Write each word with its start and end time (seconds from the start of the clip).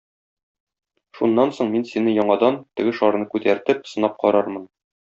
Шуннан 1.19 1.53
соң 1.59 1.69
мин 1.75 1.85
сине 1.91 2.15
яңадан, 2.15 2.59
теге 2.81 2.97
шарны 3.03 3.31
күтәртеп, 3.37 3.89
сынап 3.95 4.21
карармын. 4.27 4.69